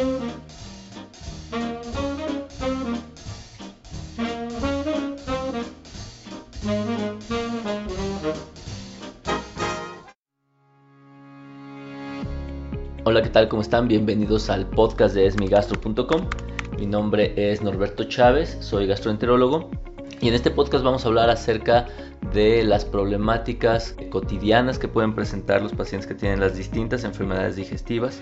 Hola, 0.00 0.32
¿qué 13.22 13.28
tal? 13.28 13.48
¿Cómo 13.48 13.60
están? 13.60 13.88
Bienvenidos 13.88 14.48
al 14.48 14.66
podcast 14.70 15.14
de 15.14 15.26
esmigastro.com. 15.26 16.30
Mi 16.78 16.86
nombre 16.86 17.34
es 17.36 17.60
Norberto 17.60 18.04
Chávez, 18.04 18.56
soy 18.60 18.86
gastroenterólogo 18.86 19.68
y 20.22 20.28
en 20.28 20.34
este 20.34 20.50
podcast 20.50 20.82
vamos 20.82 21.04
a 21.04 21.08
hablar 21.08 21.28
acerca 21.28 21.86
de 22.32 22.64
las 22.64 22.84
problemáticas 22.84 23.94
cotidianas 24.10 24.78
que 24.78 24.88
pueden 24.88 25.14
presentar 25.14 25.62
los 25.62 25.72
pacientes 25.72 26.06
que 26.06 26.14
tienen 26.14 26.40
las 26.40 26.56
distintas 26.56 27.04
enfermedades 27.04 27.56
digestivas 27.56 28.20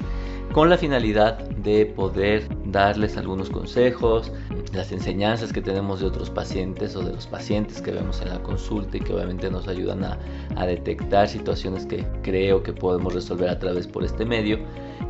con 0.53 0.71
la 0.71 0.79
finalidad 0.79 1.39
de 1.39 1.87
poder 1.87 2.49
darles 2.65 3.17
algunos 3.17 3.51
consejos, 3.51 4.33
las 4.73 4.93
enseñanzas 4.93 5.53
que 5.53 5.61
tenemos 5.61 6.01
de 6.01 6.07
otros 6.07 6.31
pacientes 6.31 6.97
o 6.97 7.03
de 7.03 7.13
los 7.13 7.27
pacientes 7.27 7.83
que 7.83 7.91
vemos 7.91 8.21
en 8.23 8.31
la 8.31 8.43
consulta 8.43 8.97
y 8.97 9.01
que 9.01 9.13
obviamente 9.13 9.51
nos 9.51 9.69
ayudan 9.69 10.05
a, 10.05 10.19
detectar 10.67 11.29
situaciones 11.29 11.87
que 11.87 12.07
creo 12.23 12.63
que 12.63 12.73
podemos 12.73 13.15
resolver 13.15 13.49
a 13.49 13.59
través 13.59 13.87
por 13.87 14.05
este 14.05 14.25
medio. 14.25 14.59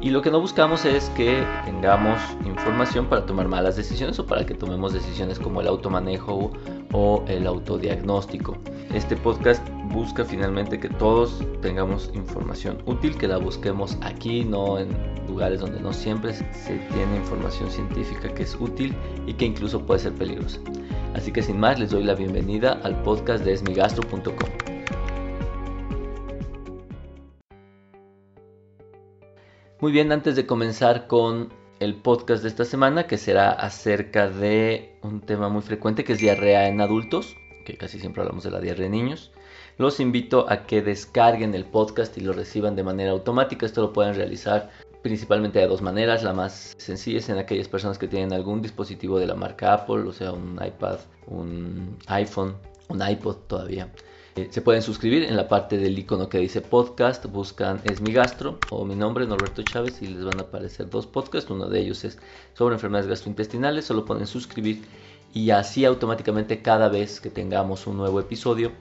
Y 0.00 0.10
lo 0.10 0.22
que 0.22 0.30
no 0.30 0.40
buscamos 0.40 0.84
es 0.84 1.08
que 1.10 1.42
tengamos 1.64 2.20
información 2.44 3.06
para 3.06 3.26
tomar 3.26 3.48
malas 3.48 3.76
decisiones 3.76 4.18
o 4.18 4.26
para 4.26 4.46
que 4.46 4.54
tomemos 4.54 4.92
decisiones 4.92 5.38
como 5.38 5.60
el 5.60 5.66
automanejo 5.66 6.52
o 6.92 7.24
el 7.26 7.46
autodiagnóstico. 7.46 8.56
Este 8.94 9.16
podcast 9.18 9.62
busca 9.92 10.24
finalmente 10.24 10.80
que 10.80 10.88
todos 10.88 11.44
tengamos 11.60 12.10
información 12.14 12.82
útil, 12.86 13.18
que 13.18 13.28
la 13.28 13.36
busquemos 13.36 13.98
aquí, 14.00 14.46
no 14.46 14.78
en 14.78 14.88
lugares 15.26 15.60
donde 15.60 15.78
no 15.78 15.92
siempre 15.92 16.32
se 16.32 16.78
tiene 16.94 17.16
información 17.16 17.70
científica 17.70 18.32
que 18.32 18.44
es 18.44 18.56
útil 18.58 18.96
y 19.26 19.34
que 19.34 19.44
incluso 19.44 19.84
puede 19.84 20.00
ser 20.00 20.14
peligrosa. 20.14 20.58
Así 21.12 21.30
que 21.32 21.42
sin 21.42 21.60
más 21.60 21.78
les 21.78 21.90
doy 21.90 22.02
la 22.02 22.14
bienvenida 22.14 22.80
al 22.82 23.02
podcast 23.02 23.44
de 23.44 23.52
esmigastro.com. 23.52 24.48
Muy 29.80 29.92
bien, 29.92 30.12
antes 30.12 30.34
de 30.34 30.46
comenzar 30.46 31.06
con 31.06 31.52
el 31.78 31.94
podcast 31.96 32.42
de 32.42 32.48
esta 32.48 32.64
semana, 32.64 33.06
que 33.06 33.18
será 33.18 33.50
acerca 33.50 34.30
de 34.30 34.98
un 35.02 35.20
tema 35.20 35.50
muy 35.50 35.60
frecuente 35.60 36.04
que 36.04 36.14
es 36.14 36.18
diarrea 36.18 36.68
en 36.68 36.80
adultos, 36.80 37.36
que 37.64 37.76
casi 37.76 37.98
siempre 37.98 38.22
hablamos 38.22 38.44
de 38.44 38.50
la 38.50 38.60
diarrea 38.60 38.86
en 38.86 38.92
niños. 38.92 39.30
Los 39.76 40.00
invito 40.00 40.46
a 40.48 40.66
que 40.66 40.82
descarguen 40.82 41.54
el 41.54 41.64
podcast 41.64 42.16
y 42.18 42.20
lo 42.20 42.32
reciban 42.32 42.76
de 42.76 42.82
manera 42.82 43.12
automática. 43.12 43.66
Esto 43.66 43.82
lo 43.82 43.92
pueden 43.92 44.14
realizar 44.14 44.70
principalmente 45.02 45.58
de 45.58 45.66
dos 45.66 45.82
maneras. 45.82 46.22
La 46.22 46.32
más 46.32 46.74
sencilla 46.78 47.18
es 47.18 47.28
en 47.28 47.38
aquellas 47.38 47.68
personas 47.68 47.98
que 47.98 48.08
tienen 48.08 48.32
algún 48.32 48.60
dispositivo 48.60 49.18
de 49.18 49.26
la 49.26 49.34
marca 49.34 49.74
Apple, 49.74 50.08
o 50.08 50.12
sea, 50.12 50.32
un 50.32 50.60
iPad, 50.64 50.98
un 51.26 51.96
iPhone, 52.06 52.56
un 52.88 53.08
iPod 53.08 53.36
todavía. 53.46 53.88
Eh, 54.38 54.48
se 54.50 54.62
pueden 54.62 54.82
suscribir 54.82 55.24
en 55.24 55.36
la 55.36 55.48
parte 55.48 55.78
del 55.78 55.98
icono 55.98 56.28
que 56.28 56.38
dice 56.38 56.60
podcast, 56.60 57.26
buscan 57.26 57.80
es 57.82 58.00
mi 58.00 58.12
gastro 58.12 58.60
o 58.68 58.84
mi 58.84 58.94
nombre 58.94 59.26
Norberto 59.26 59.62
Chávez 59.64 60.00
y 60.00 60.06
les 60.06 60.24
van 60.24 60.38
a 60.38 60.42
aparecer 60.42 60.88
dos 60.88 61.08
podcasts, 61.08 61.50
uno 61.50 61.68
de 61.68 61.80
ellos 61.80 62.04
es 62.04 62.18
sobre 62.54 62.74
enfermedades 62.76 63.08
gastrointestinales, 63.08 63.86
solo 63.86 64.04
pueden 64.04 64.28
suscribir 64.28 64.82
y 65.34 65.50
así 65.50 65.84
automáticamente 65.84 66.62
cada 66.62 66.88
vez 66.88 67.20
que 67.20 67.30
tengamos 67.30 67.86
un 67.86 67.96
nuevo 67.96 68.20
episodio 68.20 68.72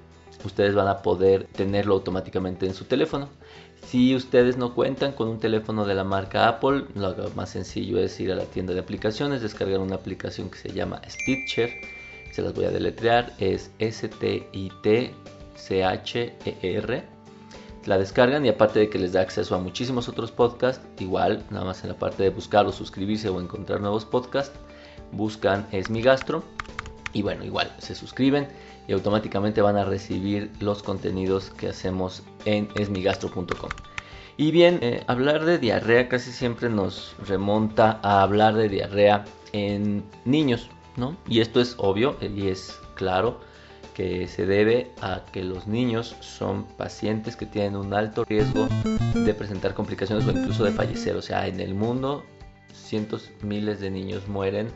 ustedes 0.45 0.75
van 0.75 0.87
a 0.87 1.01
poder 1.01 1.45
tenerlo 1.45 1.95
automáticamente 1.95 2.65
en 2.65 2.73
su 2.73 2.85
teléfono. 2.85 3.29
Si 3.85 4.15
ustedes 4.15 4.57
no 4.57 4.73
cuentan 4.73 5.13
con 5.13 5.27
un 5.27 5.39
teléfono 5.39 5.85
de 5.85 5.95
la 5.95 6.03
marca 6.03 6.47
Apple, 6.47 6.85
lo 6.95 7.15
más 7.35 7.51
sencillo 7.51 7.99
es 7.99 8.19
ir 8.19 8.31
a 8.31 8.35
la 8.35 8.45
tienda 8.45 8.73
de 8.73 8.79
aplicaciones, 8.79 9.41
descargar 9.41 9.79
una 9.79 9.95
aplicación 9.95 10.49
que 10.49 10.57
se 10.57 10.69
llama 10.69 11.01
Stitcher, 11.07 11.69
se 12.31 12.41
las 12.41 12.53
voy 12.53 12.65
a 12.65 12.71
deletrear, 12.71 13.33
es 13.39 13.71
S-T-I-T 13.79 15.13
C-H-E-R. 15.55 17.03
La 17.85 17.97
descargan 17.97 18.45
y 18.45 18.49
aparte 18.49 18.79
de 18.79 18.89
que 18.89 18.99
les 18.99 19.13
da 19.13 19.21
acceso 19.21 19.55
a 19.55 19.59
muchísimos 19.59 20.09
otros 20.09 20.31
podcasts, 20.31 20.85
igual, 20.99 21.45
nada 21.49 21.65
más 21.65 21.83
en 21.83 21.89
la 21.89 21.97
parte 21.97 22.21
de 22.23 22.29
buscar 22.29 22.65
o 22.65 22.71
suscribirse 22.73 23.29
o 23.29 23.39
encontrar 23.39 23.79
nuevos 23.79 24.05
podcasts, 24.05 24.59
buscan 25.11 25.67
Es 25.71 25.89
mi 25.89 26.01
gastro 26.01 26.43
y 27.13 27.21
bueno, 27.21 27.43
igual 27.43 27.71
se 27.79 27.95
suscriben 27.95 28.47
y 28.87 28.93
automáticamente 28.93 29.61
van 29.61 29.77
a 29.77 29.85
recibir 29.85 30.51
los 30.59 30.83
contenidos 30.83 31.49
que 31.49 31.67
hacemos 31.67 32.23
en 32.45 32.69
esmigastro.com. 32.75 33.69
Y 34.37 34.51
bien, 34.51 34.79
eh, 34.81 35.03
hablar 35.07 35.45
de 35.45 35.57
diarrea 35.57 36.09
casi 36.09 36.31
siempre 36.31 36.69
nos 36.69 37.15
remonta 37.25 37.99
a 38.03 38.21
hablar 38.21 38.55
de 38.55 38.69
diarrea 38.69 39.25
en 39.51 40.03
niños, 40.25 40.69
¿no? 40.95 41.17
Y 41.27 41.41
esto 41.41 41.59
es 41.59 41.75
obvio 41.79 42.17
y 42.21 42.49
es 42.49 42.79
claro 42.93 43.39
que 43.95 44.27
se 44.27 44.45
debe 44.45 44.91
a 45.01 45.23
que 45.31 45.43
los 45.43 45.65
niños 45.65 46.15
son 46.21 46.65
pacientes 46.77 47.35
que 47.35 47.47
tienen 47.47 47.75
un 47.75 47.95
alto 47.95 48.25
riesgo 48.25 48.67
de 49.15 49.33
presentar 49.33 49.73
complicaciones 49.73 50.27
o 50.27 50.31
incluso 50.31 50.63
de 50.63 50.71
fallecer. 50.71 51.15
O 51.15 51.21
sea, 51.23 51.47
en 51.47 51.59
el 51.59 51.73
mundo 51.73 52.23
cientos, 52.71 53.31
miles 53.41 53.79
de 53.79 53.89
niños 53.89 54.27
mueren 54.27 54.67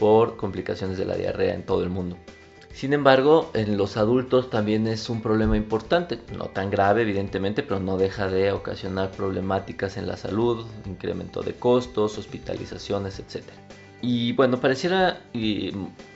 por 0.00 0.38
complicaciones 0.38 0.96
de 0.98 1.04
la 1.04 1.14
diarrea 1.14 1.54
en 1.54 1.64
todo 1.64 1.84
el 1.84 1.90
mundo. 1.90 2.16
Sin 2.72 2.94
embargo, 2.94 3.50
en 3.52 3.76
los 3.76 3.98
adultos 3.98 4.48
también 4.48 4.86
es 4.86 5.10
un 5.10 5.20
problema 5.20 5.56
importante, 5.56 6.18
no 6.36 6.46
tan 6.46 6.70
grave 6.70 7.02
evidentemente, 7.02 7.62
pero 7.62 7.78
no 7.78 7.98
deja 7.98 8.28
de 8.28 8.52
ocasionar 8.52 9.10
problemáticas 9.10 9.98
en 9.98 10.06
la 10.06 10.16
salud, 10.16 10.66
incremento 10.86 11.42
de 11.42 11.52
costos, 11.52 12.16
hospitalizaciones, 12.16 13.18
etc. 13.18 13.44
Y 14.00 14.32
bueno, 14.32 14.58
pareciera 14.60 15.20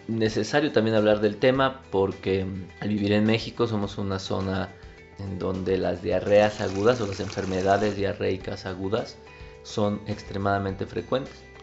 necesario 0.09 0.73
también 0.73 0.97
hablar 0.97 1.21
del 1.21 1.37
tema 1.37 1.83
porque 1.91 2.47
al 2.81 2.89
vivir 2.89 3.13
en 3.13 3.25
México 3.25 3.67
somos 3.67 3.99
una 3.99 4.19
zona 4.19 4.71
en 5.19 5.39
donde 5.39 5.77
las 5.77 6.03
diarreas 6.03 6.63
agudas 6.63 7.01
o 7.03 7.07
las 7.07 7.21
enfermedades 7.21 7.97
diarreicas 7.97 8.65
agudas 8.65 9.19
son 9.65 10.01
extremadamente 10.07 10.87
frecuentes. 10.87 11.54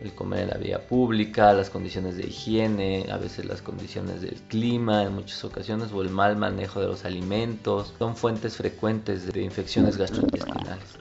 El 0.00 0.14
comer 0.14 0.40
en 0.40 0.48
la 0.48 0.56
vía 0.56 0.86
pública, 0.86 1.52
las 1.52 1.68
condiciones 1.68 2.16
de 2.16 2.26
higiene, 2.26 3.06
a 3.10 3.18
veces 3.18 3.44
las 3.44 3.60
condiciones 3.60 4.22
del 4.22 4.40
clima 4.48 5.02
en 5.02 5.14
muchas 5.14 5.44
ocasiones 5.44 5.92
o 5.92 6.00
el 6.00 6.08
mal 6.08 6.36
manejo 6.36 6.80
de 6.80 6.86
los 6.86 7.04
alimentos 7.04 7.92
son 7.98 8.16
fuentes 8.16 8.56
frecuentes 8.56 9.30
de 9.30 9.42
infecciones 9.42 9.98
gastrointestinales. 9.98 10.98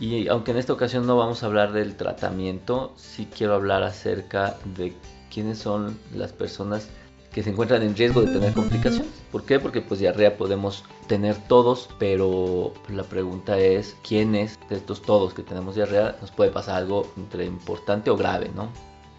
Y 0.00 0.26
aunque 0.28 0.50
en 0.50 0.56
esta 0.56 0.72
ocasión 0.72 1.06
no 1.06 1.16
vamos 1.16 1.42
a 1.42 1.46
hablar 1.46 1.72
del 1.72 1.94
tratamiento, 1.94 2.92
sí 2.96 3.28
quiero 3.32 3.54
hablar 3.54 3.82
acerca 3.84 4.56
de 4.74 4.94
quiénes 5.32 5.58
son 5.58 5.98
las 6.14 6.32
personas 6.32 6.88
que 7.32 7.42
se 7.42 7.50
encuentran 7.50 7.82
en 7.82 7.96
riesgo 7.96 8.22
de 8.22 8.32
tener 8.32 8.52
complicaciones. 8.52 9.10
¿Por 9.30 9.44
qué? 9.44 9.60
Porque 9.60 9.80
pues 9.80 10.00
diarrea 10.00 10.36
podemos 10.36 10.84
tener 11.06 11.36
todos, 11.46 11.88
pero 11.98 12.72
la 12.88 13.04
pregunta 13.04 13.58
es 13.58 13.96
quiénes 14.06 14.58
de 14.68 14.76
estos 14.76 15.02
todos 15.02 15.34
que 15.34 15.42
tenemos 15.42 15.74
diarrea 15.74 16.16
nos 16.20 16.30
puede 16.30 16.50
pasar 16.50 16.76
algo 16.76 17.06
entre 17.16 17.44
importante 17.46 18.10
o 18.10 18.16
grave, 18.16 18.50
¿no? 18.54 18.68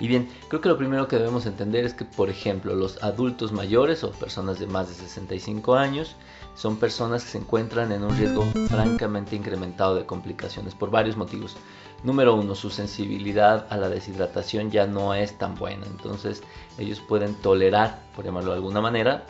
Y 0.02 0.08
bien, 0.08 0.28
creo 0.48 0.62
que 0.62 0.68
lo 0.68 0.80
primero 0.80 1.08
que 1.08 1.18
debemos 1.18 1.46
entender 1.46 1.86
es 1.86 1.94
que, 1.94 2.06
por 2.06 2.32
ejemplo, 2.32 2.74
los 2.74 3.02
adultos 3.04 3.52
mayores 3.52 4.04
o 4.04 4.10
personas 4.12 4.58
de 4.58 4.66
más 4.66 4.90
de 4.90 4.96
65 4.96 5.76
años 5.76 6.16
son 6.56 6.78
personas 6.78 7.24
que 7.24 7.30
se 7.30 7.38
encuentran 7.38 7.92
en 7.92 8.04
un 8.04 8.18
riesgo 8.18 8.44
francamente 8.68 9.36
incrementado 9.36 9.94
de 9.94 10.08
complicaciones 10.08 10.74
por 10.74 10.90
varios 10.90 11.18
motivos. 11.18 11.56
Número 12.04 12.36
uno, 12.36 12.56
su 12.56 12.70
sensibilidad 12.70 13.68
a 13.70 13.78
la 13.78 13.90
deshidratación 13.90 14.72
ya 14.72 14.88
no 14.88 15.14
es 15.14 15.38
tan 15.38 15.56
buena, 15.56 15.86
entonces 15.86 16.42
ellos 16.80 17.00
pueden 17.00 17.36
tolerar, 17.36 18.00
por 18.16 18.26
llamarlo 18.26 18.52
de 18.52 18.58
alguna 18.58 18.82
manera, 18.82 19.24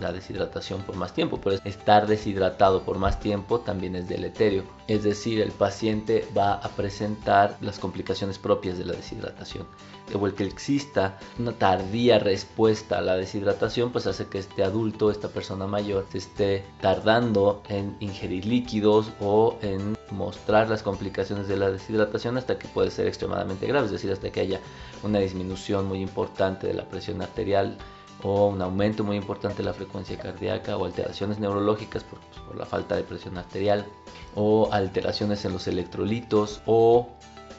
la 0.00 0.12
deshidratación 0.12 0.82
por 0.82 0.96
más 0.96 1.12
tiempo, 1.12 1.40
pero 1.42 1.60
estar 1.64 2.06
deshidratado 2.06 2.82
por 2.82 2.98
más 2.98 3.20
tiempo 3.20 3.60
también 3.60 3.94
es 3.96 4.08
deleterio. 4.08 4.64
Es 4.88 5.02
decir, 5.04 5.40
el 5.40 5.52
paciente 5.52 6.26
va 6.36 6.54
a 6.54 6.68
presentar 6.70 7.56
las 7.60 7.78
complicaciones 7.78 8.38
propias 8.38 8.78
de 8.78 8.86
la 8.86 8.94
deshidratación. 8.94 9.66
O 10.12 10.26
el 10.26 10.34
que 10.34 10.44
exista 10.44 11.18
una 11.38 11.52
tardía 11.52 12.18
respuesta 12.18 12.98
a 12.98 13.02
la 13.02 13.16
deshidratación, 13.16 13.90
pues 13.90 14.06
hace 14.06 14.26
que 14.26 14.38
este 14.38 14.64
adulto, 14.64 15.10
esta 15.10 15.28
persona 15.28 15.66
mayor, 15.66 16.06
se 16.10 16.18
esté 16.18 16.64
tardando 16.80 17.62
en 17.68 17.96
ingerir 18.00 18.44
líquidos 18.44 19.10
o 19.20 19.56
en 19.62 19.96
mostrar 20.10 20.68
las 20.68 20.82
complicaciones 20.82 21.48
de 21.48 21.56
la 21.56 21.70
deshidratación 21.70 22.36
hasta 22.36 22.58
que 22.58 22.68
puede 22.68 22.90
ser 22.90 23.06
extremadamente 23.06 23.66
grave, 23.66 23.86
es 23.86 23.92
decir, 23.92 24.12
hasta 24.12 24.30
que 24.30 24.40
haya 24.40 24.60
una 25.02 25.18
disminución 25.18 25.86
muy 25.86 26.00
importante 26.00 26.66
de 26.66 26.74
la 26.74 26.84
presión 26.84 27.22
arterial 27.22 27.76
o 28.22 28.46
un 28.46 28.62
aumento 28.62 29.04
muy 29.04 29.16
importante 29.16 29.58
de 29.58 29.64
la 29.64 29.74
frecuencia 29.74 30.18
cardíaca 30.18 30.76
o 30.76 30.84
alteraciones 30.84 31.38
neurológicas 31.38 32.04
por, 32.04 32.20
por, 32.46 32.56
la 32.56 32.64
falta 32.64 32.96
de 32.96 33.02
presión 33.02 33.36
arterial 33.36 33.86
o 34.34 34.68
alteraciones 34.72 35.44
en 35.44 35.52
los 35.52 35.66
electrolitos 35.66 36.62
o 36.66 37.08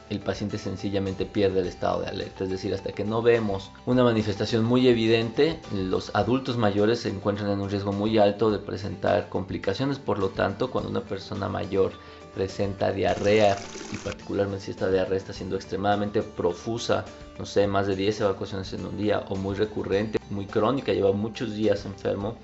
el 0.08 0.20
paciente 0.20 0.58
sencillamente 0.58 1.26
pierde 1.26 1.60
el 1.60 1.66
estado 1.66 2.02
de 2.02 2.08
alerta. 2.08 2.44
Es 2.44 2.50
decir, 2.50 2.72
hasta 2.72 2.92
que 2.92 3.04
no 3.04 3.22
vemos 3.22 3.72
una 3.86 4.04
manifestación 4.04 4.64
muy 4.64 4.88
evidente, 4.88 5.60
los 5.72 6.14
adultos 6.14 6.56
mayores 6.56 7.00
se 7.00 7.08
encuentran 7.08 7.50
en 7.50 7.60
un 7.60 7.70
riesgo 7.70 7.92
muy 7.92 8.18
alto 8.18 8.50
de 8.50 8.58
presentar 8.58 9.28
complicaciones. 9.28 9.98
Por 9.98 10.18
lo 10.18 10.28
tanto, 10.28 10.70
cuando 10.70 10.90
una 10.90 11.02
persona 11.02 11.48
mayor 11.48 11.92
presenta 12.34 12.92
diarrea 12.92 13.58
y 13.90 13.96
particularmente 13.96 14.66
si 14.66 14.70
esta 14.70 14.90
diarrea 14.90 15.16
está 15.16 15.32
siendo 15.32 15.56
extremadamente 15.56 16.22
profusa, 16.22 17.04
no 17.38 17.46
sé, 17.46 17.66
más 17.66 17.86
de 17.86 17.96
10 17.96 18.20
evacuaciones 18.20 18.72
en 18.74 18.84
un 18.84 18.96
día 18.96 19.24
o 19.28 19.36
muy 19.36 19.54
recurrente, 19.54 20.18
muy 20.30 20.46
crónica, 20.46 20.92
lleva 20.92 21.12
muchos 21.12 21.54
días 21.54 21.86
enfermo, 21.86 22.36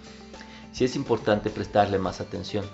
sí 0.73 0.85
es 0.85 0.97
importante 0.97 1.51
prestarle 1.51 1.99
más 1.99 2.21
atención. 2.21 2.65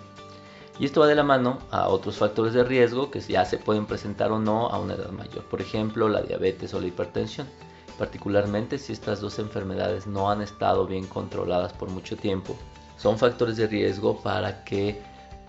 Y 0.79 0.85
esto 0.85 1.01
va 1.01 1.09
de 1.09 1.17
la 1.17 1.25
mano 1.25 1.59
a 1.71 1.89
otros 1.89 2.19
factores 2.19 2.55
de 2.55 2.63
riesgo 2.63 3.11
que 3.11 3.21
ya 3.21 3.45
se 3.45 3.59
pueden 3.59 3.87
presentar 3.87 4.31
o 4.31 4.39
no 4.39 4.69
a 4.69 4.79
una 4.79 4.95
edad 4.95 5.11
mayor, 5.11 5.43
por 5.45 5.61
ejemplo 5.61 6.09
la 6.09 6.23
diabetes 6.23 6.73
o 6.73 6.81
la 6.81 6.87
hipertensión, 6.87 7.49
particularmente 7.99 8.79
si 8.79 8.93
estas 8.93 9.21
dos 9.21 9.41
enfermedades 9.41 10.07
no 10.07 10.31
han 10.31 10.41
estado 10.41 10.87
bien 10.87 11.07
controladas 11.07 11.73
por 11.73 11.91
mucho 11.91 12.17
tiempo. 12.17 12.57
Son 12.97 13.19
factores 13.19 13.57
de 13.57 13.67
riesgo 13.67 14.21
para 14.23 14.65
que 14.65 15.01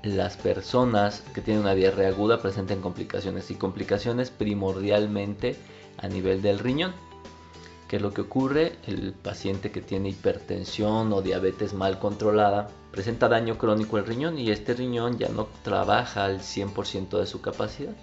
las 0.04 0.38
personas 0.38 1.22
que 1.34 1.42
tienen 1.42 1.64
una 1.64 1.76
diarrea 1.76 2.10
aguda 2.10 2.42
presenten 2.42 2.82
complicaciones 2.82 3.52
y 3.52 3.56
complicaciones 3.56 4.32
primordialmente 4.32 5.58
a 5.98 6.08
nivel 6.08 6.42
del 6.42 6.60
riñón. 6.60 6.94
¿Qué 7.90 7.96
es 7.96 8.04
lo 8.04 8.14
que 8.14 8.22
ocurre? 8.22 8.74
El 8.86 9.14
paciente 9.14 9.72
que 9.72 9.82
tiene 9.82 10.10
hipertensión 10.10 11.12
o 11.12 11.24
diabetes 11.24 11.74
mal 11.74 11.98
controlada 11.98 12.70
presenta 12.92 13.28
daño 13.28 13.58
crónico 13.58 13.98
al 13.98 14.06
riñón 14.06 14.38
y 14.38 14.52
este 14.52 14.76
riñón 14.76 15.18
ya 15.18 15.30
no 15.30 15.48
trabaja 15.64 16.26
al 16.26 16.40
100% 16.40 17.18
de 17.18 17.26
su 17.26 17.42
capacidad. 17.42 17.96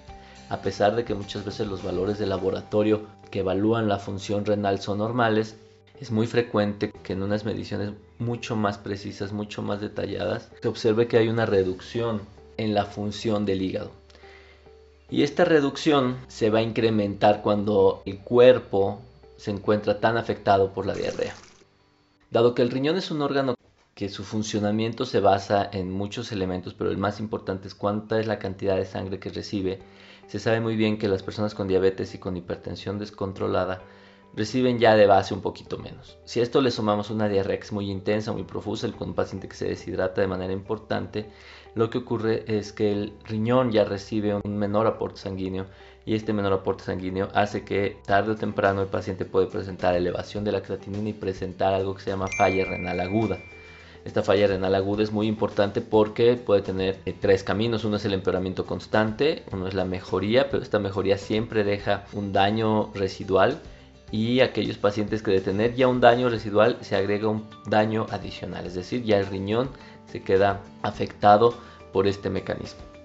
A 0.49 0.61
pesar 0.61 0.97
de 0.97 1.05
que 1.05 1.15
muchas 1.15 1.45
veces 1.45 1.69
los 1.69 1.85
valores 1.85 2.19
de 2.19 2.27
laboratorio 2.27 3.03
que 3.31 3.39
evalúan 3.39 3.87
la 3.87 4.01
función 4.01 4.45
renal 4.45 4.81
son 4.81 4.99
normales, 4.99 5.55
es 6.01 6.11
muy 6.11 6.27
frecuente 6.27 6.91
que 6.91 7.13
en 7.13 7.23
unas 7.23 7.45
mediciones 7.45 7.93
mucho 8.19 8.57
más 8.57 8.79
precisas, 8.79 9.33
mucho 9.33 9.63
más 9.63 9.81
detalladas, 9.81 10.51
se 10.61 10.67
observe 10.67 11.07
que 11.07 11.19
hay 11.19 11.29
una 11.29 11.47
reducción 11.47 12.23
en 12.57 12.75
la 12.75 12.87
función 12.87 13.47
del 13.47 13.63
hígado. 13.63 13.93
Y 15.11 15.23
esta 15.23 15.45
reducción 15.45 16.17
se 16.27 16.51
va 16.51 16.59
a 16.59 16.63
incrementar 16.63 17.41
cuando 17.41 18.03
el 18.05 18.19
cuerpo 18.19 19.01
se 19.37 19.51
encuentra 19.51 20.01
tan 20.01 20.17
afectado 20.17 20.73
por 20.73 20.87
la 20.87 20.95
diarrea. 20.95 21.35
Dado 22.31 22.55
que 22.55 22.63
el 22.63 22.71
riñón 22.71 22.97
es 22.97 23.11
un 23.11 23.23
órgano 23.23 23.55
que 23.95 24.09
su 24.11 24.25
funcionamiento 24.25 25.07
se 25.07 25.21
basa 25.21 25.69
en 25.73 25.91
muchos 25.91 26.31
elementos, 26.31 26.75
pero 26.75 26.91
el 26.91 26.99
más 26.99 27.19
importante 27.19 27.67
es 27.67 27.75
cuánta 27.75 28.21
es 28.21 28.27
la 28.27 28.39
cantidad 28.39 28.77
de 28.77 28.85
sangre 28.85 29.19
que 29.19 29.31
recibe, 29.31 29.81
se 30.27 30.41
sabe 30.41 30.61
muy 30.61 30.77
bien 30.77 30.99
que 30.99 31.09
las 31.09 31.23
personas 31.23 31.55
con 31.55 31.69
diabetes 31.69 32.15
y 32.15 32.19
con 32.19 32.37
hipertensión 32.37 32.99
descontrolada 32.99 33.83
reciben 34.35 34.79
ya 34.79 34.97
de 34.97 35.07
base 35.07 35.33
un 35.33 35.41
poquito 35.41 35.79
menos. 35.79 36.19
Si 36.25 36.41
a 36.41 36.43
esto 36.43 36.61
le 36.61 36.71
sumamos 36.71 37.11
una 37.11 37.29
diarrea 37.29 37.61
muy 37.71 37.91
intensa, 37.91 38.33
muy 38.33 38.43
profusa, 38.43 38.91
con 38.93 39.11
un 39.11 39.15
paciente 39.15 39.49
que 39.49 39.57
se 39.57 39.69
deshidrata 39.69 40.21
de 40.21 40.27
manera 40.27 40.53
importante, 40.53 41.31
lo 41.75 41.89
que 41.91 41.99
ocurre 41.99 42.45
es 42.47 42.73
que 42.73 42.93
el 42.93 43.15
riñón 43.25 43.71
ya 43.71 43.85
recibe 43.85 44.35
un 44.35 44.59
menor 44.59 44.87
aporte 44.87 45.21
sanguíneo 45.21 45.67
y 46.07 46.15
este 46.15 46.33
menor 46.33 46.53
aporte 46.53 46.85
sanguíneo 46.85 47.29
hace 47.35 47.65
que 47.65 47.99
tarde 48.07 48.33
o 48.33 48.37
temprano 48.37 48.81
el 48.81 48.89
paciente 48.89 49.25
puede 49.25 49.49
presentar 49.49 49.97
elevación 49.97 50.45
de 50.45 50.53
la 50.53 50.63
creatinina 50.63 51.09
y 51.09 51.13
presentar 51.13 51.75
algo 51.75 51.97
que 51.97 52.03
se 52.03 52.11
llama 52.11 52.29
falla 52.39 52.65
renal 52.65 53.01
aguda. 53.01 53.39
Esta 54.05 54.23
falla 54.23 54.47
renal 54.47 54.77
aguda 54.77 55.03
es 55.03 55.11
muy 55.11 55.27
importante 55.27 55.81
porque 55.81 56.37
puede 56.37 56.63
tener 56.63 57.01
eh, 57.07 57.15
tres 57.21 57.43
caminos. 57.43 57.85
Uno 57.85 57.97
es 57.97 58.05
el 58.05 58.15
empeoramiento 58.15 58.65
constante, 58.65 59.43
uno 59.51 59.67
es 59.67 59.75
la 59.75 59.85
mejoría, 59.85 60.49
pero 60.49 60.63
esta 60.63 60.79
mejoría 60.79 61.19
siempre 61.19 61.65
deja 61.65 62.05
un 62.13 62.33
daño 62.33 62.93
residual 62.95 63.61
y 64.13 64.39
aquellos 64.39 64.79
pacientes 64.79 65.25
que 65.25 65.33
de 65.33 65.41
tener 65.41 65.75
ya 65.75 65.89
un 65.89 66.01
daño 66.01 66.29
residual 66.29 66.79
se 66.83 66.95
agrega 66.95 67.27
un 67.27 67.49
daño 67.67 68.07
adicional, 68.11 68.65
es 68.65 68.75
decir, 68.75 69.03
ya 69.03 69.19
el 69.19 69.27
riñón 69.27 69.71
se 70.07 70.23
queda 70.23 70.63
afectado 70.83 71.55
por 71.93 72.07
este 72.07 72.31
mecanismo. 72.31 72.96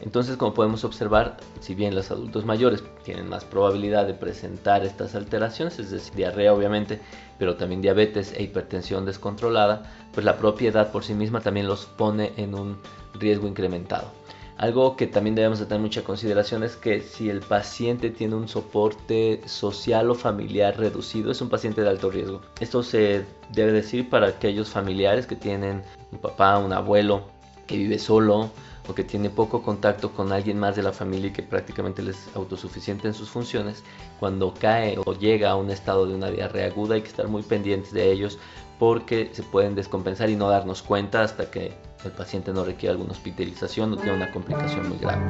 Entonces, 0.00 0.36
como 0.36 0.54
podemos 0.54 0.84
observar, 0.84 1.38
si 1.60 1.74
bien 1.74 1.94
los 1.94 2.10
adultos 2.10 2.44
mayores 2.44 2.82
tienen 3.04 3.28
más 3.28 3.44
probabilidad 3.44 4.06
de 4.06 4.14
presentar 4.14 4.84
estas 4.84 5.14
alteraciones, 5.14 5.78
es 5.78 5.90
decir, 5.90 6.14
diarrea 6.14 6.52
obviamente, 6.52 7.00
pero 7.38 7.56
también 7.56 7.80
diabetes 7.80 8.32
e 8.36 8.42
hipertensión 8.42 9.06
descontrolada, 9.06 9.90
pues 10.12 10.26
la 10.26 10.36
propiedad 10.36 10.92
por 10.92 11.04
sí 11.04 11.14
misma 11.14 11.40
también 11.40 11.66
los 11.66 11.86
pone 11.86 12.32
en 12.36 12.54
un 12.54 12.76
riesgo 13.14 13.48
incrementado. 13.48 14.10
Algo 14.56 14.94
que 14.96 15.08
también 15.08 15.34
debemos 15.34 15.58
tener 15.58 15.80
mucha 15.80 16.04
consideración 16.04 16.62
es 16.62 16.76
que 16.76 17.00
si 17.00 17.28
el 17.28 17.40
paciente 17.40 18.10
tiene 18.10 18.36
un 18.36 18.48
soporte 18.48 19.40
social 19.46 20.10
o 20.10 20.14
familiar 20.14 20.78
reducido, 20.78 21.32
es 21.32 21.40
un 21.40 21.48
paciente 21.48 21.82
de 21.82 21.88
alto 21.88 22.08
riesgo. 22.08 22.40
Esto 22.60 22.84
se 22.84 23.24
debe 23.52 23.72
decir 23.72 24.08
para 24.08 24.28
aquellos 24.28 24.68
familiares 24.68 25.26
que 25.26 25.34
tienen 25.34 25.82
un 26.12 26.18
papá, 26.18 26.58
un 26.58 26.72
abuelo 26.72 27.24
que 27.66 27.76
vive 27.76 27.98
solo 27.98 28.50
o 28.88 28.94
tiene 28.94 29.30
poco 29.30 29.62
contacto 29.62 30.12
con 30.12 30.32
alguien 30.32 30.58
más 30.58 30.76
de 30.76 30.82
la 30.82 30.92
familia 30.92 31.28
y 31.28 31.32
que 31.32 31.42
prácticamente 31.42 32.02
es 32.08 32.28
autosuficiente 32.34 33.08
en 33.08 33.14
sus 33.14 33.30
funciones, 33.30 33.82
cuando 34.20 34.52
cae 34.52 34.98
o 35.04 35.14
llega 35.14 35.50
a 35.50 35.56
un 35.56 35.70
estado 35.70 36.06
de 36.06 36.14
una 36.14 36.30
diarrea 36.30 36.66
aguda 36.66 36.94
hay 36.96 37.02
que 37.02 37.08
estar 37.08 37.28
muy 37.28 37.42
pendientes 37.42 37.92
de 37.92 38.12
ellos 38.12 38.38
porque 38.78 39.30
se 39.32 39.42
pueden 39.42 39.74
descompensar 39.74 40.28
y 40.30 40.36
no 40.36 40.48
darnos 40.48 40.82
cuenta 40.82 41.22
hasta 41.22 41.50
que 41.50 41.72
el 42.04 42.10
paciente 42.12 42.52
no 42.52 42.64
requiere 42.64 42.92
alguna 42.92 43.12
hospitalización 43.12 43.92
o 43.92 43.96
tiene 43.96 44.12
una 44.12 44.30
complicación 44.30 44.88
muy 44.88 44.98
grave. 44.98 45.22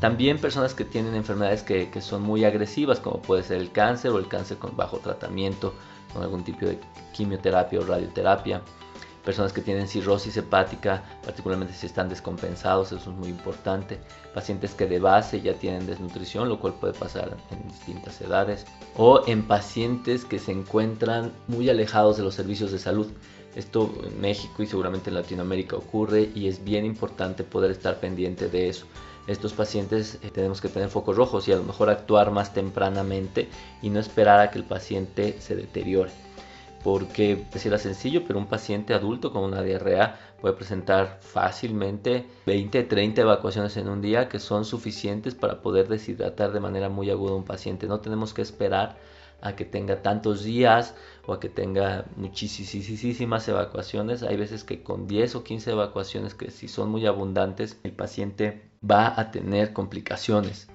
También 0.00 0.38
personas 0.38 0.74
que 0.74 0.84
tienen 0.84 1.14
enfermedades 1.14 1.62
que, 1.62 1.88
son 2.00 2.22
muy 2.22 2.44
agresivas, 2.44 3.00
como 3.00 3.22
puede 3.22 3.42
ser 3.42 3.60
el 3.60 3.72
cáncer 3.72 4.10
o 4.10 4.18
el 4.18 4.28
cáncer 4.28 4.58
con 4.58 4.76
bajo 4.76 4.98
tratamiento, 4.98 5.72
con 6.12 6.22
algún 6.22 6.44
tipo 6.44 6.66
de 6.66 6.78
quimioterapia 7.14 7.80
o 7.80 7.84
radioterapia. 7.84 8.62
Personas 9.26 9.52
que 9.52 9.60
tienen 9.60 9.88
cirrosis 9.88 10.36
hepática, 10.38 11.02
particularmente 11.24 11.74
si 11.74 11.84
están 11.84 12.08
descompensados, 12.08 12.92
eso 12.92 13.10
es 13.10 13.16
muy 13.16 13.28
importante. 13.28 13.98
Pacientes 14.32 14.72
que 14.72 14.86
de 14.86 15.00
base 15.00 15.42
ya 15.42 15.52
tienen 15.52 15.86
desnutrición, 15.86 16.48
lo 16.48 16.58
cual 16.58 16.74
puede 16.74 16.94
pasar 16.94 17.36
en 17.50 17.68
distintas 17.68 18.20
edades. 18.22 18.64
O 18.96 19.22
en 19.26 19.42
pacientes 19.42 20.24
que 20.24 20.38
se 20.38 20.52
encuentran 20.52 21.32
muy 21.48 21.68
alejados 21.68 22.16
de 22.16 22.22
los 22.22 22.34
servicios 22.34 22.72
de 22.72 22.78
salud 22.78 23.08
esto 23.56 23.90
en 24.04 24.20
México 24.20 24.62
y 24.62 24.66
seguramente 24.66 25.08
en 25.08 25.14
Latinoamérica 25.14 25.76
ocurre 25.76 26.30
y 26.34 26.46
es 26.46 26.62
bien 26.62 26.84
importante 26.84 27.42
poder 27.42 27.70
estar 27.70 27.98
pendiente 27.98 28.48
de 28.48 28.68
eso. 28.68 28.86
Estos 29.26 29.54
pacientes 29.54 30.18
eh, 30.22 30.30
tenemos 30.30 30.60
que 30.60 30.68
tener 30.68 30.90
focos 30.90 31.16
rojos 31.16 31.48
y 31.48 31.52
a 31.52 31.56
lo 31.56 31.64
mejor 31.64 31.88
actuar 31.88 32.30
más 32.30 32.52
tempranamente 32.52 33.48
y 33.82 33.88
no 33.88 33.98
esperar 33.98 34.40
a 34.40 34.50
que 34.50 34.58
el 34.58 34.64
paciente 34.64 35.40
se 35.40 35.56
deteriore. 35.56 36.25
Porque 36.86 37.36
pareciera 37.36 37.78
sencillo, 37.78 38.22
pero 38.24 38.38
un 38.38 38.46
paciente 38.46 38.94
adulto 38.94 39.32
con 39.32 39.42
una 39.42 39.60
diarrea 39.60 40.20
puede 40.40 40.54
presentar 40.54 41.18
fácilmente 41.20 42.26
20-30 42.46 43.18
evacuaciones 43.18 43.76
en 43.76 43.88
un 43.88 44.00
día 44.00 44.28
que 44.28 44.38
son 44.38 44.64
suficientes 44.64 45.34
para 45.34 45.62
poder 45.62 45.88
deshidratar 45.88 46.52
de 46.52 46.60
manera 46.60 46.88
muy 46.88 47.10
aguda 47.10 47.34
un 47.34 47.42
paciente. 47.42 47.88
No 47.88 47.98
tenemos 47.98 48.32
que 48.32 48.42
esperar 48.42 48.98
a 49.40 49.56
que 49.56 49.64
tenga 49.64 50.00
tantos 50.00 50.44
días 50.44 50.94
o 51.26 51.32
a 51.32 51.40
que 51.40 51.48
tenga 51.48 52.04
muchísimas 52.14 53.48
evacuaciones. 53.48 54.22
Hay 54.22 54.36
veces 54.36 54.62
que 54.62 54.84
con 54.84 55.08
10 55.08 55.34
o 55.34 55.42
15 55.42 55.72
evacuaciones 55.72 56.34
que 56.34 56.52
si 56.52 56.68
son 56.68 56.90
muy 56.90 57.04
abundantes, 57.04 57.80
el 57.82 57.94
paciente 57.94 58.62
va 58.88 59.20
a 59.20 59.32
tener 59.32 59.72
complicaciones. 59.72 60.68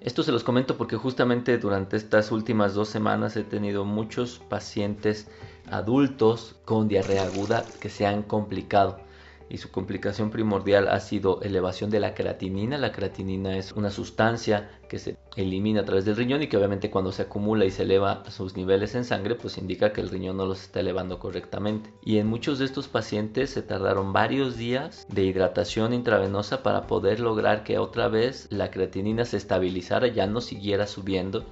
Esto 0.00 0.22
se 0.22 0.32
los 0.32 0.44
comento 0.44 0.76
porque 0.76 0.96
justamente 0.96 1.58
durante 1.58 1.96
estas 1.96 2.30
últimas 2.30 2.74
dos 2.74 2.88
semanas 2.88 3.36
he 3.36 3.44
tenido 3.44 3.84
muchos 3.84 4.38
pacientes 4.48 5.28
adultos 5.66 6.56
con 6.64 6.88
diarrea 6.88 7.24
aguda 7.24 7.72
que 7.80 7.88
se 7.90 8.06
han 8.06 8.22
complicado 8.22 9.07
y 9.50 9.58
su 9.58 9.70
complicación 9.70 10.30
primordial 10.30 10.88
ha 10.88 11.00
sido 11.00 11.40
elevación 11.42 11.90
de 11.90 12.00
la 12.00 12.14
creatinina. 12.14 12.78
La 12.78 12.92
creatinina 12.92 13.56
es 13.56 13.72
una 13.72 13.90
sustancia 13.90 14.70
que 14.88 14.98
se 14.98 15.16
elimina 15.36 15.80
a 15.80 15.84
través 15.84 16.04
del 16.04 16.16
riñón 16.16 16.42
y 16.42 16.48
que 16.48 16.56
obviamente 16.56 16.90
cuando 16.90 17.12
se 17.12 17.22
acumula 17.22 17.64
y 17.64 17.70
se 17.70 17.82
eleva 17.82 18.24
sus 18.30 18.56
niveles 18.56 18.94
en 18.94 19.04
sangre 19.04 19.34
pues 19.34 19.58
indica 19.58 19.92
que 19.92 20.00
el 20.00 20.10
riñón 20.10 20.36
no 20.36 20.46
los 20.46 20.62
está 20.62 20.80
elevando 20.80 21.18
correctamente. 21.18 21.90
Y 22.04 22.18
en 22.18 22.26
muchos 22.26 22.58
de 22.58 22.64
estos 22.64 22.88
pacientes 22.88 23.50
se 23.50 23.62
tardaron 23.62 24.12
varios 24.12 24.56
días 24.56 25.06
de 25.08 25.24
hidratación 25.24 25.92
intravenosa 25.92 26.62
para 26.62 26.86
poder 26.86 27.20
lograr 27.20 27.64
que 27.64 27.78
otra 27.78 28.08
vez 28.08 28.48
la 28.50 28.70
creatinina 28.70 29.24
se 29.24 29.36
estabilizara, 29.36 30.08
ya 30.08 30.26
no 30.26 30.40
siguiera 30.40 30.86
subiendo 30.86 31.46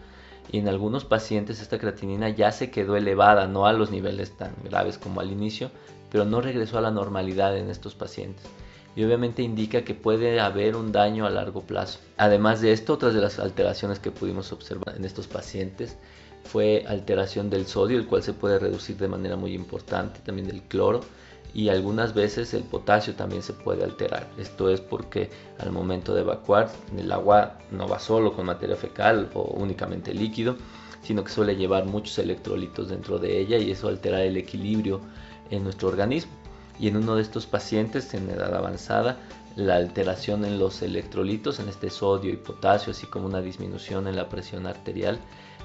y 0.51 0.59
en 0.59 0.69
algunos 0.69 1.05
pacientes 1.05 1.61
esta 1.61 1.79
creatinina 1.79 2.29
ya 2.29 2.53
se 2.53 2.71
quedó 2.71 2.97
elevada, 2.97 3.47
no 3.47 3.67
a 3.67 3.73
los 3.73 3.91
niveles 3.91 4.37
tan 4.37 4.55
graves 4.65 4.99
como 4.99 5.21
al 5.21 5.33
inicio, 5.33 5.71
pero 6.11 6.25
no 6.25 6.41
regresó 6.41 6.79
a 6.79 6.83
la 6.83 6.91
normalidad 6.91 7.57
en 7.57 7.71
estos 7.71 7.95
pacientes. 7.95 8.45
Y 8.95 9.05
obviamente 9.05 9.43
indica 9.43 9.83
que 9.83 9.95
puede 9.95 10.41
haber 10.41 10.75
un 10.75 10.91
daño 10.91 11.27
a 11.27 11.31
largo 11.31 11.63
plazo. 11.63 11.99
Además 12.17 12.61
de 12.61 12.73
esto, 12.73 12.95
otras 12.95 13.13
de 13.13 13.21
las 13.21 13.39
alteraciones 13.39 13.99
que 13.99 14.11
pudimos 14.11 14.53
observar 14.53 14.97
en 14.97 15.05
estos 15.05 15.27
pacientes 15.27 15.97
fue 16.45 16.85
alteración 16.87 17.51
del 17.51 17.67
sodio, 17.67 17.99
el 17.99 18.07
cual 18.07 18.23
se 18.23 18.33
puede 18.33 18.59
reducir 18.59 18.97
de 18.97 19.09
manera 19.09 19.37
muy 19.37 19.53
importante, 19.53 20.21
también 20.25 20.49
del 20.49 20.63
cloro 20.63 21.01
y 21.57 21.71
algunas 21.71 22.13
veces 22.13 22.53
el 22.53 22.65
potasio 22.65 23.15
también 23.15 23.43
se 23.43 23.55
puede 23.55 23.83
alterar. 23.83 24.29
Esto 24.37 24.69
es 24.69 24.83
porque 24.83 25.31
al 25.59 25.73
momento 25.73 26.15
de 26.15 26.21
evacuar 26.21 26.71
el 26.95 27.11
agua 27.11 27.59
no 27.71 27.89
va 27.89 27.99
solo 27.99 28.35
con 28.35 28.45
materia 28.45 28.77
fecal 28.77 29.31
o 29.33 29.43
únicamente 29.43 30.13
líquido, 30.13 30.57
sino 31.03 31.25
que 31.25 31.31
suele 31.31 31.57
llevar 31.57 31.87
muchos 31.87 32.19
electrolitos 32.19 32.89
dentro 32.89 33.19
de 33.19 33.41
ella 33.41 33.57
y 33.57 33.71
eso 33.71 33.89
altera 33.89 34.23
el 34.23 34.37
equilibrio 34.37 35.01
en 35.51 35.65
nuestro 35.65 35.89
organismo. 35.89 36.33
Y 36.79 36.89
en 36.89 36.97
uno 36.97 37.17
de 37.17 37.23
estos 37.23 37.47
pacientes 37.47 38.13
en 38.15 38.29
edad 38.29 38.55
avanzada, 38.55 39.19
la 39.57 39.77
alteración 39.77 40.45
en 40.45 40.59
los 40.59 40.83
electrolitos, 40.83 41.59
en 41.59 41.69
este 41.69 41.89
sodio 41.89 42.33
y 42.33 42.37
potasio, 42.37 42.93
así 42.93 43.07
como 43.07 43.27
una 43.27 43.41
disminución 43.41 44.07
en 44.07 44.17
la 44.17 44.29
presión 44.29 44.67
arterial, 44.67 45.19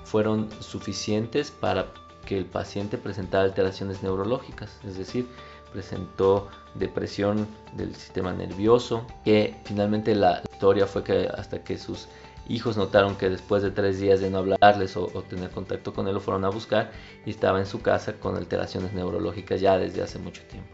fueron 0.06 0.50
suficientes 0.62 1.52
para 1.52 1.88
que 2.26 2.38
el 2.38 2.46
paciente 2.46 2.98
presentara 2.98 3.44
alteraciones 3.44 4.02
neurológicas, 4.04 4.80
es 4.86 4.98
decir, 4.98 5.28
presentó 5.74 6.50
depresión 6.76 7.48
del 7.74 7.96
sistema 7.96 8.32
nervioso, 8.32 9.06
que 9.26 9.56
finalmente 9.66 10.16
la 10.16 10.42
historia 10.52 10.86
fue 10.86 11.04
que 11.04 11.28
hasta 11.28 11.64
que 11.64 11.78
sus 11.78 12.08
hijos 12.54 12.78
notaron 12.78 13.16
que 13.16 13.30
después 13.30 13.64
de 13.64 13.72
tres 13.72 14.00
días 14.00 14.20
de 14.20 14.30
no 14.30 14.40
hablarles 14.40 14.98
o, 14.98 15.08
tener 15.30 15.50
contacto 15.50 15.94
con 15.94 16.08
él 16.08 16.14
lo 16.14 16.20
fueron 16.20 16.46
a 16.46 16.50
buscar 16.50 16.92
y 17.26 17.30
estaba 17.30 17.60
en 17.60 17.66
su 17.66 17.82
casa 17.82 18.14
con 18.14 18.36
alteraciones 18.36 18.94
neurológicas 18.94 19.62
ya 19.62 19.78
desde 19.78 20.02
hace 20.02 20.20
mucho 20.20 20.44
tiempo. 20.44 20.70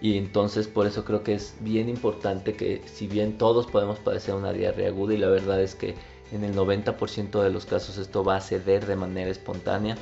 Y 0.00 0.16
entonces 0.16 0.66
por 0.68 0.86
eso 0.86 1.04
creo 1.04 1.22
que 1.22 1.34
es 1.34 1.56
bien 1.60 1.88
importante 1.88 2.54
que 2.54 2.82
si 2.86 3.06
bien 3.06 3.36
todos 3.36 3.66
podemos 3.66 3.98
padecer 3.98 4.34
una 4.34 4.52
diarrea 4.52 4.88
aguda 4.88 5.14
y 5.14 5.18
la 5.18 5.28
verdad 5.28 5.60
es 5.60 5.74
que 5.74 5.94
en 6.32 6.44
el 6.44 6.54
90% 6.54 7.42
de 7.42 7.50
los 7.50 7.66
casos 7.66 7.98
esto 7.98 8.24
va 8.24 8.36
a 8.36 8.40
ceder 8.40 8.86
de 8.86 8.96
manera 8.96 9.30
espontánea, 9.30 9.96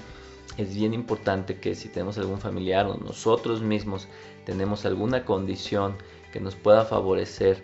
es 0.57 0.75
bien 0.75 0.95
importante 0.95 1.59
que 1.59 1.75
si 1.75 1.89
tenemos 1.89 2.19
algún 2.19 2.39
familiar 2.39 2.87
o 2.87 2.97
nosotros 2.97 3.63
mismos 3.63 4.09
tenemos 4.45 4.85
alguna 4.85 5.25
condición 5.25 5.97
que 6.33 6.41
nos 6.41 6.55
pueda 6.55 6.85
favorecer 6.85 7.63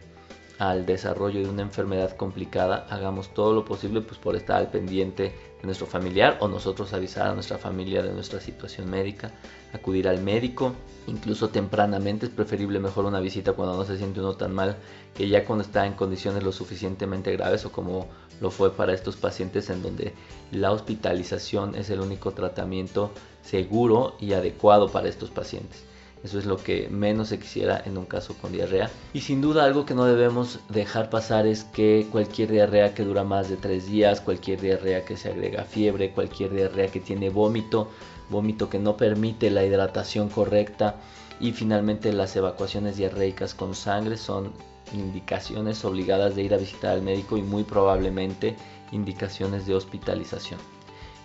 al 0.59 0.87
desarrollo 0.87 1.43
de 1.43 1.49
una 1.49 1.63
enfermedad 1.63 2.17
complicada, 2.17 2.87
hagamos 2.89 3.35
todo 3.35 3.53
lo 3.53 3.65
posible 3.65 4.01
pues, 4.01 4.19
por 4.19 4.37
estar 4.37 4.57
al 4.57 4.71
pendiente 4.71 5.35
de 5.61 5.65
nuestro 5.65 5.87
familiar 5.87 6.37
o 6.41 6.49
nosotros 6.49 6.93
avisar 6.93 7.27
a 7.27 7.35
nuestra 7.35 7.59
familia 7.59 8.03
de 8.03 8.13
nuestra 8.13 8.41
situación 8.41 8.89
médica, 8.89 9.33
acudir 9.73 10.07
al 10.07 10.23
médico, 10.23 10.75
incluso 11.07 11.49
tempranamente 11.49 12.27
es 12.27 12.33
preferible 12.33 12.79
mejor 12.79 13.05
una 13.05 13.21
visita 13.21 13.53
cuando 13.53 13.77
no 13.77 13.85
se 13.85 13.99
siente 13.99 14.21
uno 14.21 14.35
tan 14.35 14.55
mal 14.55 14.77
que 15.15 15.29
ya 15.29 15.45
cuando 15.45 15.65
está 15.65 15.87
en 15.87 15.95
condiciones 15.95 16.45
lo 16.45 16.53
suficientemente 16.53 17.33
graves 17.33 17.65
o 17.65 17.73
como 17.73 18.07
lo 18.41 18.51
fue 18.51 18.73
para 18.73 18.93
estos 18.93 19.17
pacientes 19.17 19.71
en 19.71 19.83
donde 19.83 20.15
la 20.53 20.73
hospitalización 20.73 21.75
es 21.75 21.91
el 21.91 22.01
único 22.01 22.33
tratamiento 22.33 23.11
seguro 23.43 24.17
y 24.21 24.33
adecuado 24.33 24.91
para 24.91 25.09
estos 25.09 25.31
pacientes. 25.31 25.85
Eso 26.25 26.39
es 26.39 26.47
lo 26.47 26.57
que 26.57 26.89
menos 26.89 27.29
se 27.29 27.39
quisiera 27.39 27.83
en 27.85 27.99
un 27.99 28.07
caso 28.07 28.35
con 28.41 28.51
diarrea. 28.51 28.91
Y 29.13 29.21
sin 29.21 29.43
duda 29.43 29.65
algo 29.65 29.85
que 29.85 29.95
no 29.95 30.07
debemos 30.07 30.59
dejar 30.71 31.11
pasar 31.11 31.47
es 31.47 31.65
que 31.65 32.09
cualquier 32.11 32.51
diarrea 32.51 32.95
que 32.95 33.05
dura 33.05 33.25
más 33.25 33.51
de 33.51 33.59
tres 33.59 33.87
días, 33.87 34.23
cualquier 34.23 34.59
diarrea 34.59 35.05
que 35.05 35.19
se 35.19 35.29
agrega 35.29 35.65
fiebre, 35.65 36.13
cualquier 36.13 36.55
diarrea 36.55 36.89
que 36.89 37.01
tiene 37.01 37.29
vómito, 37.29 37.91
vómito 38.31 38.71
que 38.71 38.79
no 38.79 38.97
permite 38.97 39.51
la 39.51 39.67
hidratación 39.67 40.31
correcta 40.31 40.97
y 41.41 41.53
finalmente 41.53 42.11
las 42.11 42.35
evacuaciones 42.37 42.97
diarreicas 42.97 43.53
con 43.53 43.75
sangre 43.75 44.17
son 44.17 44.53
indicaciones 44.95 45.85
obligadas 45.85 46.35
de 46.37 46.43
ir 46.43 46.55
a 46.55 46.59
visitar 46.59 46.93
al 46.93 47.03
médico 47.03 47.37
y 47.37 47.43
muy 47.43 47.65
probablemente 47.65 48.57
indicaciones 48.93 49.67
de 49.67 49.75
hospitalización. 49.75 50.59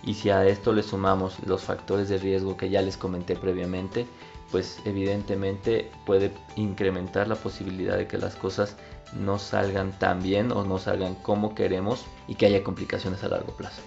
Y 0.02 0.14
si 0.14 0.30
a 0.30 0.46
esto 0.46 0.72
le 0.72 0.82
sumamos 0.82 1.38
los 1.46 1.62
factores 1.62 2.08
de 2.08 2.18
riesgo 2.18 2.56
que 2.56 2.70
ya 2.70 2.82
les 2.82 2.96
comenté 2.96 3.36
previamente, 3.36 4.06
pues 4.50 4.80
evidentemente 4.84 5.90
puede 6.06 6.32
incrementar 6.56 7.28
la 7.28 7.36
posibilidad 7.36 7.96
de 7.96 8.06
que 8.06 8.18
las 8.18 8.34
cosas 8.34 8.76
no 9.18 9.38
salgan 9.38 9.98
tan 9.98 10.22
bien 10.22 10.52
o 10.52 10.64
no 10.64 10.78
salgan 10.78 11.14
como 11.16 11.54
queremos 11.54 12.04
y 12.28 12.34
que 12.34 12.46
haya 12.46 12.62
complicaciones 12.62 13.22
a 13.24 13.28
largo 13.28 13.52
plazo. 13.56 13.82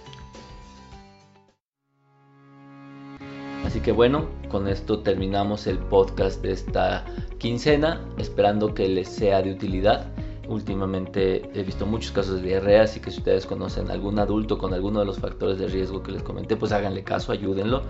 Así 3.64 3.80
que 3.80 3.92
bueno, 3.92 4.26
con 4.50 4.68
esto 4.68 5.00
terminamos 5.00 5.66
el 5.66 5.78
podcast 5.78 6.42
de 6.42 6.52
esta 6.52 7.04
quincena, 7.38 8.00
esperando 8.18 8.74
que 8.74 8.88
les 8.88 9.08
sea 9.08 9.42
de 9.42 9.52
utilidad. 9.52 10.06
Últimamente 10.48 11.50
he 11.58 11.62
visto 11.62 11.86
muchos 11.86 12.12
casos 12.12 12.42
de 12.42 12.48
diarrea, 12.48 12.82
así 12.82 13.00
que 13.00 13.10
si 13.10 13.18
ustedes 13.18 13.46
conocen 13.46 13.90
algún 13.90 14.18
adulto 14.18 14.58
con 14.58 14.74
alguno 14.74 15.00
de 15.00 15.06
los 15.06 15.18
factores 15.18 15.58
de 15.58 15.66
riesgo 15.66 16.02
que 16.02 16.12
les 16.12 16.22
comenté, 16.22 16.56
pues 16.56 16.70
háganle 16.70 17.02
caso, 17.02 17.32
ayúdenlo. 17.32 17.82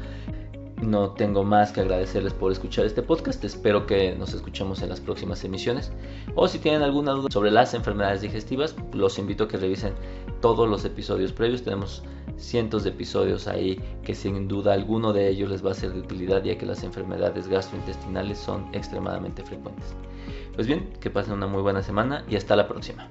No 0.85 1.13
tengo 1.13 1.45
más 1.45 1.73
que 1.73 1.81
agradecerles 1.81 2.35
por 2.35 2.53
escuchar 2.53 2.85
este 2.85 3.01
podcast. 3.01 3.43
Espero 3.43 3.87
que 3.87 4.15
nos 4.17 4.35
escuchemos 4.35 4.83
en 4.83 4.91
las 4.91 5.01
próximas 5.01 5.43
emisiones. 5.43 5.91
O 6.35 6.47
si 6.47 6.59
tienen 6.59 6.83
alguna 6.83 7.13
duda 7.13 7.31
sobre 7.31 7.51
las 7.51 7.73
enfermedades 7.73 8.21
digestivas, 8.21 8.77
los 8.93 9.19
invito 9.19 9.45
a 9.45 9.49
que 9.49 9.57
revisen 9.57 9.95
todos 10.43 10.69
los 10.69 10.85
episodios 10.85 11.33
previos. 11.33 11.63
Tenemos 11.63 12.03
cientos 12.37 12.85
de 12.85 12.91
episodios 12.91 13.49
ahí 13.49 13.81
que 14.03 14.15
sin 14.15 14.47
duda 14.47 14.75
alguno 14.75 15.15
de 15.15 15.27
ellos 15.31 15.49
les 15.49 15.65
va 15.65 15.71
a 15.71 15.75
ser 15.75 15.95
de 15.95 16.01
utilidad 16.01 16.45
ya 16.45 16.59
que 16.59 16.67
las 16.67 16.85
enfermedades 16.85 17.49
gastrointestinales 17.49 18.37
son 18.37 18.69
extremadamente 18.75 19.43
frecuentes. 19.43 19.95
Pues 20.55 20.67
bien, 20.67 20.91
que 21.01 21.09
pasen 21.09 21.33
una 21.33 21.47
muy 21.47 21.63
buena 21.63 21.83
semana 21.83 22.27
y 22.29 22.37
hasta 22.37 22.57
la 22.57 22.69
próxima. 22.69 23.09